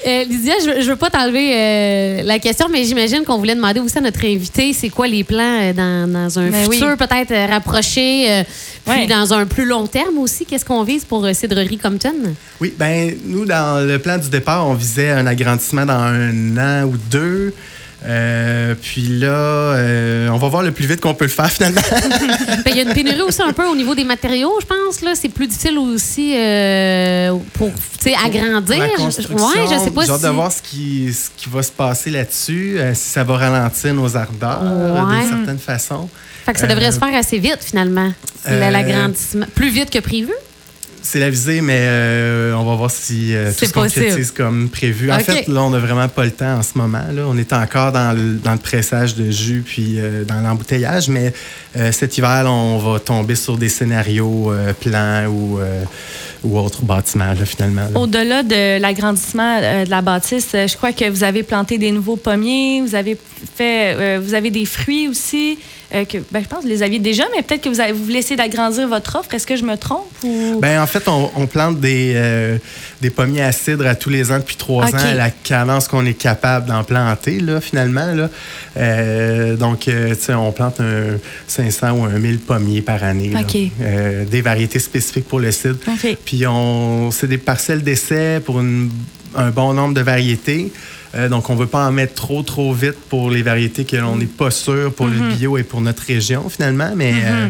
Euh, 0.08 0.24
Lydia, 0.24 0.54
je, 0.64 0.70
veux- 0.72 0.82
je 0.82 0.90
veux 0.90 0.96
pas 0.96 1.10
t'enlever 1.12 1.54
euh, 1.56 2.22
la 2.24 2.40
question, 2.40 2.68
mais 2.72 2.84
j'imagine 2.86 3.24
qu'on 3.24 3.38
voulait 3.38 3.54
demander 3.56 3.80
aussi 3.80 3.98
à 3.98 4.02
notre 4.02 4.26
invité, 4.26 4.74
c'est 4.74 4.90
quoi 4.90 5.08
les 5.08 5.24
plans 5.24 5.60
euh, 5.62 5.74
dans, 5.74 6.12
dans 6.12 6.40
un 6.40 6.50
Ben 6.50 6.66
oui. 6.68 6.78
futur 6.78 6.98
peut-être 6.98 7.34
rapproché, 7.52 8.26
euh, 8.32 8.44
puis 8.86 9.02
Ouais. 9.02 9.08
dans 9.08 9.32
un 9.34 9.46
plus 9.46 9.66
long 9.66 9.86
terme 9.86 10.18
aussi? 10.18 10.46
Qu'est-ce 10.46 10.66
qu'on 10.66 10.84
vise 10.84 11.06
pour 11.06 11.24
euh, 11.24 11.34
Cidrerie 11.34 11.78
Compton? 11.78 12.14
Oui, 12.60 12.74
ben 12.78 13.16
nous, 13.26 13.46
dans 13.46 13.86
le 13.86 14.00
plan 14.00 14.18
du 14.18 14.30
départ, 14.30 14.68
on 14.68 14.74
visait 14.74 15.12
un 15.12 15.28
agrandissement 15.28 15.86
dans 15.86 15.94
un 15.94 16.58
an 16.58 16.86
ou 16.88 16.96
deux. 17.12 17.54
Euh, 18.04 18.74
puis 18.82 19.02
là, 19.20 19.28
euh, 19.30 20.30
on 20.30 20.38
va 20.38 20.48
voir 20.48 20.64
le 20.64 20.72
plus 20.72 20.88
vite 20.88 21.02
qu'on 21.02 21.14
peut 21.14 21.26
le 21.26 21.30
faire 21.32 21.52
finalement. 21.52 21.82
Ben, 22.66 22.72
Il 22.72 22.78
y 22.78 22.80
a 22.80 22.84
une 22.84 22.94
pénurie 22.94 23.22
aussi 23.22 23.42
un 23.42 23.54
peu 23.54 23.66
au 23.68 23.76
niveau 23.76 23.94
des 23.96 24.04
matériaux, 24.04 24.54
je 24.60 24.66
pense. 24.66 25.02
là. 25.02 25.12
C'est 25.16 25.30
plus 25.30 25.48
difficile 25.48 25.78
aussi 25.78 26.34
euh, 26.36 27.34
pour 27.54 27.72
agrandir. 28.26 28.80
La 28.80 28.90
construction, 28.98 29.36
ouais, 29.38 29.68
je 29.72 29.84
sais 29.84 29.92
pas 29.92 30.06
j'ai 30.06 30.12
hâte 30.12 30.20
si... 30.20 30.26
de 30.26 30.30
voir 30.32 30.52
ce 30.52 30.62
qui, 30.62 31.14
ce 31.14 31.30
qui 31.38 31.50
va 31.50 31.62
se 31.62 31.72
passer 31.72 32.10
là-dessus, 32.10 32.80
si 32.94 33.10
ça 33.10 33.24
va 33.24 33.38
ralentir 33.38 33.94
nos 33.94 34.16
ardeurs 34.18 34.62
Ouais. 34.64 35.20
d'une 35.22 35.30
certaine 35.30 35.60
façon. 35.60 36.10
Fait 36.46 36.54
que 36.54 36.60
ça 36.60 36.68
devrait 36.68 36.92
se 36.92 36.98
faire 37.00 37.16
assez 37.16 37.38
vite, 37.38 37.60
finalement, 37.62 38.12
l'agrandissement. 38.48 39.46
Plus 39.54 39.70
vite 39.70 39.90
que 39.92 40.00
prévu? 40.00 40.32
C'est 41.04 41.20
la 41.20 41.30
visée, 41.30 41.62
mais 41.62 41.80
euh, 41.82 42.54
on 42.54 42.64
va 42.64 42.76
voir 42.76 42.92
si 42.92 43.36
euh, 43.36 43.52
tout 43.58 43.66
se 43.66 43.74
concrétise 43.74 44.32
comme 44.32 44.70
prévu. 44.70 45.12
En 45.12 45.20
fait, 45.20 45.48
là, 45.48 45.64
on 45.64 45.72
n'a 45.72 45.80
vraiment 45.80 46.08
pas 46.08 46.26
le 46.26 46.32
temps 46.32 46.58
en 46.58 46.62
ce 46.62 46.78
moment. 46.78 47.04
Là. 47.12 47.24
On 47.28 47.38
est 47.38 47.54
encore 47.54 47.92
dans 47.92 48.16
le, 48.16 48.36
dans 48.36 48.54
le 48.54 48.60
pressage 48.60 49.16
de 49.16 49.32
jus 49.32 49.64
puis 49.66 49.96
euh, 49.98 50.24
dans 50.24 50.42
l'embouteillage, 50.42 51.10
mais 51.10 51.34
cet 51.92 52.18
hiver, 52.18 52.44
là, 52.44 52.52
on 52.52 52.78
va 52.78 53.00
tomber 53.00 53.36
sur 53.36 53.58
des 53.58 53.70
scénarios 53.70 54.54
plans 54.82 55.26
ou, 55.28 55.60
ou 56.44 56.58
autres 56.58 56.84
bâtiments, 56.84 57.34
là, 57.34 57.46
finalement. 57.46 57.84
là. 57.94 58.00
Au-delà 58.00 58.44
de 58.44 58.80
l'agrandissement 58.80 59.60
euh, 59.62 59.86
de 59.86 59.90
la 59.90 60.02
bâtisse, 60.02 60.50
euh, 60.56 60.68
je 60.68 60.76
crois 60.78 60.92
que 60.92 61.10
vous 61.10 61.24
avez 61.24 61.44
planté 61.44 61.78
des 61.78 61.92
nouveaux 61.92 62.16
pommiers, 62.18 62.82
vous 62.82 62.96
avez 62.96 63.18
fait, 63.56 63.96
euh, 63.96 64.20
vous 64.24 64.34
avez 64.34 64.50
des 64.50 64.66
fruits 64.66 65.08
aussi. 65.08 65.58
euh, 65.94 66.06
que, 66.06 66.20
ben, 66.32 66.42
je 66.42 66.48
pense 66.48 66.60
que 66.60 66.64
vous 66.64 66.70
les 66.70 66.84
aviez 66.84 67.00
déjà, 67.00 67.24
mais 67.36 67.42
peut-être 67.44 67.62
que 67.64 67.70
vous, 67.70 67.82
avez, 67.82 67.92
vous 67.92 68.04
voulez 68.06 68.20
essayer 68.20 68.38
d'agrandir 68.38 68.88
votre 68.88 69.18
offre. 69.20 69.34
Est-ce 69.34 69.46
que 69.46 69.58
je 69.58 69.64
me 69.66 69.76
trompe? 69.76 70.06
Ou... 70.24 70.60
Ben, 70.62 70.82
en 70.82 70.88
fait, 70.88 71.06
on, 71.08 71.30
on 71.36 71.48
plante 71.48 71.80
des, 71.82 72.14
euh, 72.16 72.58
des 73.02 73.10
pommiers 73.10 73.42
à 73.42 73.52
cidre 73.52 73.86
à 73.86 73.94
tous 73.96 74.10
les 74.10 74.32
ans 74.32 74.38
depuis 74.38 74.56
trois 74.56 74.86
ans 74.86 74.98
à 74.98 75.14
la 75.14 75.30
cadence 75.32 75.90
qu'on 75.90 76.06
est 76.06 76.14
capable 76.14 76.66
d'en 76.68 76.84
planter, 76.86 77.40
là, 77.42 77.60
finalement. 77.60 78.14
Là. 78.14 78.30
Euh, 78.78 79.56
donc, 79.58 79.88
euh, 79.88 80.16
tu 80.16 80.22
sais, 80.22 80.34
on 80.34 80.52
plante 80.54 80.80
un 80.80 81.18
500 81.48 81.92
ou 81.92 82.04
un 82.06 82.18
1000 82.20 82.40
pommiers 82.40 82.82
par 82.82 83.04
année. 83.04 83.30
là. 83.30 83.40
Euh, 83.82 84.24
des 84.26 84.42
variétés 84.42 84.80
spécifiques 84.80 85.28
pour 85.28 85.40
le 85.42 85.52
cidre. 85.52 85.78
Puis, 86.32 86.48
on, 86.48 87.12
c'est 87.12 87.28
des 87.28 87.38
parcelles 87.38 87.84
d'essai 87.84 88.40
pour 88.40 88.62
une- 88.62 88.90
un 89.36 89.50
bon 89.50 89.74
nombre 89.74 89.94
de 89.94 90.00
variétés. 90.00 90.72
Euh, 91.14 91.28
donc, 91.28 91.50
on 91.50 91.56
ne 91.56 91.60
veut 91.60 91.68
pas 91.68 91.86
en 91.86 91.92
mettre 91.92 92.14
trop, 92.14 92.42
trop 92.42 92.74
vite 92.74 92.96
pour 93.10 93.30
les 93.30 93.42
variétés 93.42 93.84
que 93.84 93.98
l'on 93.98 94.16
n'est 94.16 94.28
pas 94.28 94.50
sûr 94.50 94.94
pour 94.94 95.10
Mm-hmm. 95.10 95.30
le 95.30 95.36
bio 95.36 95.58
et 95.58 95.64
pour 95.64 95.82
notre 95.82 96.04
région, 96.04 96.48
finalement. 96.48 96.94
Mais 96.96 97.12
euh, 97.26 97.48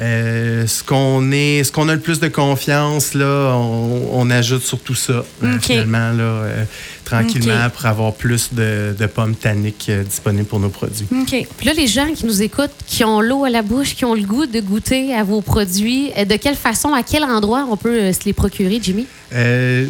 euh, 0.00 0.66
ce 0.66 0.84
qu'on 0.84 1.32
est, 1.32 1.64
ce 1.64 1.72
qu'on 1.72 1.88
a 1.88 1.94
le 1.94 2.00
plus 2.00 2.20
de 2.20 2.28
confiance, 2.28 3.14
là, 3.14 3.54
on, 3.56 4.10
on 4.12 4.30
ajoute 4.30 4.62
sur 4.62 4.78
tout 4.78 4.94
ça, 4.94 5.24
euh, 5.42 5.58
finalement. 5.60 6.12
Là, 6.12 6.22
euh, 6.22 6.64
tranquillement 7.04 7.70
pour 7.70 7.86
avoir 7.86 8.12
plus 8.12 8.50
de, 8.52 8.94
de 8.96 9.06
pommes 9.06 9.34
tanniques 9.34 9.86
euh, 9.88 10.02
disponibles 10.04 10.44
pour 10.44 10.60
nos 10.60 10.68
produits. 10.68 11.06
OK. 11.10 11.46
Puis 11.56 11.66
là, 11.66 11.72
les 11.72 11.86
gens 11.86 12.12
qui 12.14 12.26
nous 12.26 12.42
écoutent, 12.42 12.70
qui 12.86 13.02
ont 13.02 13.22
l'eau 13.22 13.44
à 13.44 13.50
la 13.50 13.62
bouche, 13.62 13.94
qui 13.96 14.04
ont 14.04 14.12
le 14.14 14.24
goût 14.24 14.44
de 14.44 14.60
goûter 14.60 15.14
à 15.14 15.24
vos 15.24 15.40
produits, 15.40 16.10
de 16.12 16.36
quelle 16.36 16.54
façon, 16.54 16.92
à 16.92 17.02
quel 17.02 17.24
endroit 17.24 17.66
on 17.70 17.78
peut 17.78 18.12
se 18.12 18.20
les 18.26 18.34
procurer, 18.34 18.78
Jimmy? 18.82 19.06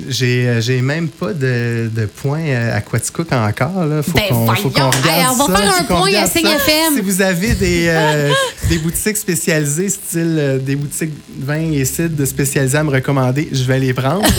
J'ai, 0.09 0.81
même 0.81 1.09
pas 1.09 1.33
de, 1.33 1.91
de 1.93 2.07
point 2.07 2.41
Quaticook 2.89 3.33
encore. 3.33 3.85
Là. 3.85 4.03
Faut 4.03 4.13
Ben 4.13 4.29
qu'on, 4.29 4.47
regarde 4.47 4.95
Hey, 5.05 5.25
on 5.29 5.35
va 5.35 5.47
ça. 5.47 5.57
faire 5.57 5.75
un 5.81 5.85
point 5.85 5.97
à 5.99 6.03
regarde 6.03 6.31
Signe 6.31 6.47
ça. 6.47 6.55
FM. 6.55 6.95
Si 6.95 7.01
vous 7.01 7.21
avez 7.21 7.55
des, 7.55 7.95
des 8.69 8.79
boutiques 8.79 9.17
spécialisées, 9.17 9.91
style 10.07 10.37
euh, 10.39 10.59
des 10.59 10.77
boutiques 10.77 11.13
vin 11.41 11.71
et 11.73 11.85
cidre 11.85 12.25
spécialisées 12.27 12.79
à 12.79 12.85
me 12.85 12.91
recommander, 12.91 13.49
je 13.53 13.65
vais 13.65 13.79
les 13.79 13.93
prendre. 13.95 14.23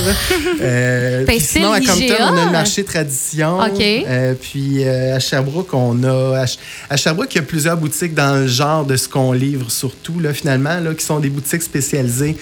Euh, 0.61 1.19
Ben, 1.25 1.27
puis 1.37 1.39
sinon, 1.39 1.71
à 1.71 1.79
Compton, 1.79 2.15
on 2.33 2.37
a 2.37 2.45
le 2.45 2.51
marché 2.51 2.83
tradition. 2.83 3.59
Euh, 3.79 4.33
puis 4.39 4.83
euh, 4.83 5.15
à 5.15 5.19
Sherbrooke, 5.19 5.73
on 5.73 6.03
a. 6.03 6.43
À, 6.89 6.97
Sherbrooke, 6.97 7.33
il 7.33 7.37
y 7.37 7.41
a 7.41 7.43
plusieurs 7.43 7.77
boutiques 7.77 8.13
dans 8.13 8.41
le 8.41 8.47
genre 8.47 8.83
de 8.85 8.97
ce 8.97 9.07
qu'on 9.07 9.31
livre, 9.31 9.71
surtout, 9.71 10.19
là, 10.19 10.33
finalement, 10.33 10.77
là, 10.81 10.93
qui 10.93 11.05
sont 11.05 11.19
des 11.19 11.29
boutiques 11.29 11.61
spécialisées. 11.63 12.35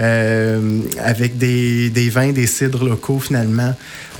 euh, 0.00 0.80
avec 1.04 1.36
des, 1.36 1.90
des 1.90 2.08
vins, 2.08 2.32
des 2.32 2.46
cidres 2.46 2.82
locaux, 2.82 3.18
finalement. 3.18 3.74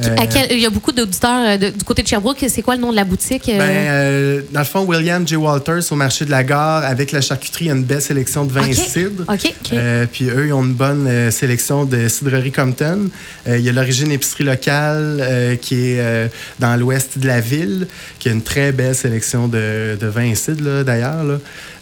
Euh, 0.04 0.16
quel- 0.30 0.52
Il 0.52 0.58
y 0.60 0.66
a 0.66 0.70
beaucoup 0.70 0.92
d'auditeurs 0.92 1.58
de- 1.58 1.70
du 1.70 1.82
côté 1.84 2.02
de 2.02 2.08
Sherbrooke. 2.08 2.44
C'est 2.48 2.60
quoi 2.60 2.76
le 2.76 2.82
nom 2.82 2.90
de 2.90 2.96
la 2.96 3.04
boutique? 3.04 3.44
ben, 3.46 3.58
euh, 3.62 4.42
dans 4.52 4.60
le 4.60 4.66
fond, 4.66 4.80
William 4.84 5.26
J. 5.26 5.36
Walters 5.36 5.90
au 5.90 5.94
marché 5.96 6.26
de 6.26 6.30
la 6.30 6.44
gare, 6.44 6.84
avec 6.84 7.10
la 7.10 7.22
charcuterie, 7.22 7.64
il 7.64 7.68
y 7.68 7.70
a 7.70 7.74
une 7.74 7.84
belle 7.84 8.02
sélection 8.02 8.41
de 8.44 8.52
vins 8.52 8.62
OK. 8.62 8.70
et 8.70 8.74
cidres. 8.74 9.24
OK. 9.28 9.54
Euh, 9.72 10.06
puis 10.10 10.28
eux, 10.28 10.46
ils 10.46 10.52
ont 10.52 10.64
une 10.64 10.74
bonne 10.74 11.06
euh, 11.06 11.30
sélection 11.30 11.84
de 11.84 12.08
cidrerie 12.08 12.52
Compton. 12.52 13.08
Euh, 13.46 13.58
il 13.58 13.64
y 13.64 13.68
a 13.68 13.72
l'origine 13.72 14.10
épicerie 14.12 14.44
locale 14.44 15.58
qui 15.60 15.74
est 15.76 16.30
dans 16.58 16.76
l'ouest 16.76 17.18
de 17.18 17.26
la 17.26 17.40
ville, 17.40 17.86
qui 18.18 18.28
a 18.28 18.32
une 18.32 18.42
très 18.42 18.72
belle 18.72 18.94
sélection 18.94 19.48
de, 19.48 19.96
de 20.00 20.06
vins 20.06 20.30
et 20.30 20.34
cidres, 20.34 20.84
d'ailleurs, 20.84 21.38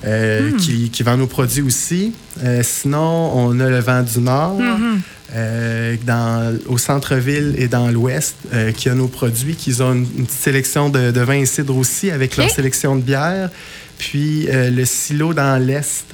euh, 0.07 0.50
qui, 0.59 0.90
qui 0.90 1.02
vend 1.02 1.17
nos 1.17 1.26
produits 1.26 1.62
aussi. 1.62 2.12
Sinon, 2.62 3.33
on 3.35 3.59
a 3.61 3.69
le 3.69 3.81
vent 3.81 4.02
du 4.02 4.21
Nord. 4.21 4.59
euh, 5.35 5.97
dans, 6.07 6.57
au 6.67 6.79
centre-ville 6.79 7.55
et 7.59 7.69
dans 7.69 7.88
l'ouest, 7.88 8.37
euh, 8.52 8.73
qui 8.73 8.88
a 8.88 8.95
nos 8.95 9.09
produits, 9.09 9.55
qui 9.55 9.81
ont 9.81 9.93
une, 9.93 10.07
une 10.19 10.26
petite 10.26 10.40
sélection 10.40 10.88
de, 10.88 11.11
de 11.11 11.21
vins 11.21 11.35
et 11.40 11.47
cidres 11.47 11.76
aussi, 11.76 12.11
avec 12.11 12.37
leur 12.37 12.50
sélection 12.50 12.97
de 12.97 13.02
bières. 13.02 13.50
Puis 13.99 14.49
euh, 14.49 14.71
le 14.71 14.85
silo 14.87 15.35
dans 15.35 15.62
l'est, 15.62 16.05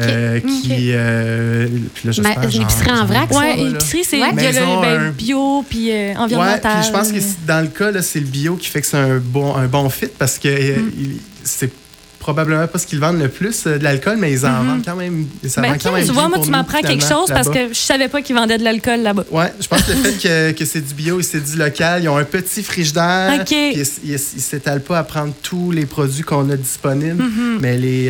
euh, 0.00 0.40
qui. 0.40 0.90
euh, 0.92 1.66
puis 1.94 2.06
là, 2.06 2.12
j'espère, 2.12 2.38
Ma- 2.38 2.44
une 2.44 2.50
genre, 2.50 2.62
épicerie 2.62 2.90
en 2.92 3.04
vrac, 3.06 3.32
ça, 3.32 3.38
Ouais, 3.38 3.56
là. 3.56 3.70
épicerie, 3.70 4.04
c'est 4.04 4.20
Ouais. 4.20 4.28
il 4.32 4.42
y 4.42 4.46
a 4.46 4.52
le 4.52 4.58
Maison, 4.60 4.80
ben, 4.80 5.10
bio 5.10 5.64
puis 5.68 5.90
euh, 5.90 5.94
Ouais, 6.12 6.16
environnemental. 6.16 6.72
puis 6.80 6.86
je 6.88 6.92
pense 6.92 7.12
que 7.12 7.20
c'est- 7.20 7.46
dans 7.46 7.60
le 7.60 7.68
cas, 7.68 7.90
là, 7.90 8.02
c'est 8.02 8.20
le 8.20 8.26
bio 8.26 8.56
qui 8.56 8.68
fait 8.68 8.80
que 8.80 8.86
c'est 8.86 8.96
un 8.98 9.18
bon, 9.18 9.54
un 9.54 9.66
bon 9.66 9.88
fit 9.90 10.08
parce 10.18 10.38
que 10.38 10.48
euh, 10.48 10.76
Mm. 10.78 10.90
il- 10.98 11.20
c'est 11.44 11.70
probablement 12.18 12.66
pas 12.66 12.78
ce 12.78 12.86
qu'ils 12.86 13.00
vendent 13.00 13.20
le 13.20 13.28
plus 13.28 13.66
euh, 13.66 13.76
de 13.76 13.84
l'alcool, 13.84 14.16
mais 14.18 14.32
ils 14.32 14.46
en 14.46 14.64
vendent 14.64 14.82
quand 14.82 14.96
même. 14.96 15.26
Ça 15.46 15.60
Ben, 15.60 15.72
vend 15.72 15.76
quand 15.82 15.92
même 15.92 16.06
tu 16.06 16.12
vois, 16.12 16.26
moi, 16.30 16.38
tu 16.42 16.48
m'apprends 16.48 16.80
quelque 16.80 17.04
chose 17.04 17.28
parce 17.28 17.50
que 17.50 17.68
je 17.68 17.74
savais 17.78 18.08
pas 18.08 18.22
qu'ils 18.22 18.34
vendaient 18.34 18.56
de 18.56 18.64
l'alcool 18.64 19.00
là-bas. 19.00 19.24
Ouais, 19.30 19.52
je 19.60 19.68
pense 19.68 19.82
que 19.82 19.90
le 19.92 19.98
fait 19.98 20.22
que, 20.54 20.58
que 20.58 20.64
c'est 20.64 20.80
du 20.80 20.94
bio 20.94 21.20
et 21.20 21.22
c'est 21.22 21.44
du 21.44 21.58
local, 21.58 22.02
ils 22.02 22.08
ont 22.08 22.16
un 22.16 22.24
petit 22.24 22.62
frigidaire. 22.62 23.30
OK. 23.40 23.44
puis 23.48 23.82
Ils 24.06 24.12
ne 24.12 24.16
s'étalent 24.16 24.80
pas 24.80 25.00
à 25.00 25.04
prendre 25.04 25.34
tous 25.42 25.70
les 25.70 25.84
produits 25.84 26.22
qu'on 26.22 26.48
a 26.48 26.56
disponibles, 26.56 27.22
Mm-hmm. 27.22 27.58
mais 27.60 27.76
les, 27.76 28.08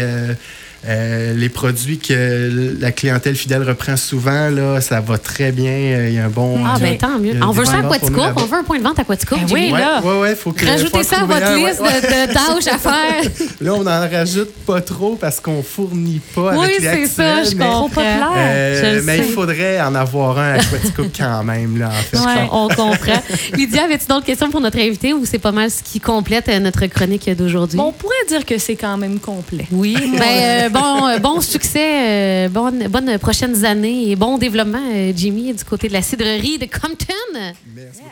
euh, 0.86 1.32
les 1.34 1.48
produits 1.48 1.98
que 1.98 2.76
la 2.78 2.92
clientèle 2.92 3.36
fidèle 3.36 3.62
reprend 3.62 3.96
souvent, 3.96 4.50
là, 4.50 4.80
ça 4.80 5.00
va 5.00 5.16
très 5.18 5.50
bien. 5.50 5.70
Euh, 5.72 6.08
Il 6.08 6.14
y 6.14 6.18
a 6.18 6.26
un 6.26 6.28
bon. 6.28 6.58
Ah, 6.64 6.76
ben 6.78 6.98
tant 6.98 7.18
mieux. 7.18 7.32
On 7.42 7.52
veut 7.52 7.64
ça 7.64 7.78
à 7.78 7.82
Quaticook. 7.82 8.32
On 8.36 8.44
veut 8.44 8.58
un 8.58 8.64
point 8.64 8.78
de 8.78 8.82
vente 8.84 8.98
à 8.98 9.04
Quaticook. 9.04 9.38
Ben 9.40 9.46
oui, 9.52 9.70
là. 9.70 10.02
ouais, 10.04 10.20
ouais, 10.20 10.34
faut 10.34 10.52
que. 10.52 10.64
faut 10.64 10.70
Rajoutez 10.70 11.02
ça 11.02 11.22
à 11.22 11.24
votre 11.24 11.46
un, 11.46 11.56
liste 11.56 11.80
ouais. 11.80 12.00
de, 12.00 12.26
de 12.26 12.32
tâches 12.32 12.74
à 12.74 12.78
faire. 12.78 13.30
Là, 13.60 13.74
on 13.74 13.86
en 13.86 14.10
rajoute 14.10 14.52
pas 14.66 14.80
trop 14.82 15.16
parce 15.16 15.40
qu'on 15.40 15.62
fournit 15.62 16.20
pas 16.34 16.54
oui, 16.56 16.66
avec 16.66 16.80
les 16.80 17.06
c'est 17.06 17.06
ça, 17.06 17.44
je 17.44 17.54
mais, 17.56 17.64
comprends. 17.64 18.02
euh, 18.36 19.00
mais 19.04 19.18
il 19.18 19.24
faudrait 19.24 19.80
en 19.80 19.94
avoir 19.94 20.38
un 20.38 20.54
à 20.54 20.58
Quaticook 20.58 21.10
quand 21.18 21.44
même, 21.44 21.78
là, 21.78 21.88
en 21.88 21.92
fait. 21.92 22.18
Ouais, 22.18 22.48
on 22.52 22.68
comprend. 22.68 23.22
Lydia, 23.54 23.84
avais-tu 23.84 24.06
d'autres 24.06 24.26
questions 24.26 24.50
pour 24.50 24.60
notre 24.60 24.78
invité 24.78 25.14
ou 25.14 25.24
c'est 25.24 25.38
pas 25.38 25.52
mal 25.52 25.70
ce 25.70 25.82
qui 25.82 26.00
complète 26.00 26.48
euh, 26.48 26.58
notre 26.60 26.84
chronique 26.86 27.30
d'aujourd'hui? 27.36 27.78
Bon, 27.78 27.84
on 27.84 27.92
pourrait 27.92 28.14
dire 28.28 28.44
que 28.44 28.58
c'est 28.58 28.76
quand 28.76 28.96
même 28.98 29.18
complet. 29.18 29.66
Oui, 29.72 29.94
ben, 30.18 30.22
euh, 30.22 30.68
bon, 30.74 31.06
euh, 31.08 31.18
bon 31.18 31.40
succès, 31.40 32.46
euh, 32.46 32.48
bonne, 32.48 32.88
bonne 32.88 33.18
prochaines 33.18 33.64
années 33.64 34.10
et 34.10 34.16
bon 34.16 34.38
développement, 34.38 34.82
euh, 34.92 35.12
Jimmy, 35.14 35.54
du 35.54 35.64
côté 35.64 35.88
de 35.88 35.92
la 35.92 36.02
cidrerie 36.02 36.58
de 36.58 36.66
Compton. 36.66 37.54
Merci. 37.74 38.02